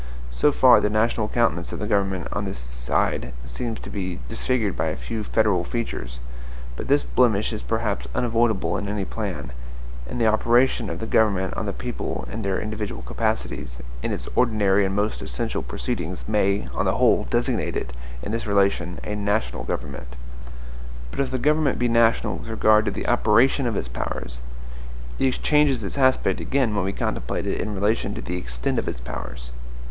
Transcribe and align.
So 0.31 0.51
far 0.51 0.81
the 0.81 0.89
national 0.89 1.27
countenance 1.27 1.71
of 1.71 1.77
the 1.77 1.85
government 1.85 2.27
on 2.33 2.45
this 2.45 2.57
side 2.57 3.33
seems 3.45 3.79
to 3.81 3.89
be 3.91 4.17
disfigured 4.29 4.75
by 4.75 4.87
a 4.87 4.95
few 4.95 5.23
federal 5.23 5.63
features. 5.63 6.19
But 6.75 6.87
this 6.87 7.03
blemish 7.03 7.53
is 7.53 7.61
perhaps 7.61 8.07
unavoidable 8.15 8.77
in 8.77 8.87
any 8.89 9.05
plan; 9.05 9.51
and 10.09 10.19
the 10.19 10.25
operation 10.25 10.89
of 10.89 10.97
the 10.97 11.05
government 11.05 11.53
on 11.53 11.67
the 11.67 11.71
people, 11.71 12.27
in 12.31 12.41
their 12.41 12.59
individual 12.59 13.03
capacities, 13.03 13.79
in 14.01 14.11
its 14.11 14.27
ordinary 14.35 14.85
and 14.87 14.95
most 14.95 15.21
essential 15.21 15.61
proceedings, 15.61 16.27
may, 16.27 16.67
on 16.73 16.85
the 16.85 16.95
whole, 16.97 17.27
designate 17.29 17.75
it, 17.77 17.93
in 18.23 18.31
this 18.31 18.47
relation, 18.47 18.97
a 19.03 19.13
NATIONAL 19.13 19.65
government. 19.65 20.15
But 21.11 21.19
if 21.19 21.29
the 21.29 21.37
government 21.37 21.77
be 21.77 21.87
national 21.87 22.37
with 22.37 22.49
regard 22.49 22.85
to 22.85 22.91
the 22.91 23.05
OPERATION 23.07 23.67
of 23.67 23.75
its 23.77 23.87
powers, 23.87 24.39
it 25.19 25.43
changes 25.43 25.83
its 25.83 25.99
aspect 25.99 26.41
again 26.41 26.75
when 26.75 26.85
we 26.85 26.91
contemplate 26.91 27.45
it 27.45 27.61
in 27.61 27.75
relation 27.75 28.15
to 28.15 28.21
the 28.21 28.37
EXTENT 28.37 28.79
of 28.79 28.87
its 28.87 28.99
powers. 28.99 29.51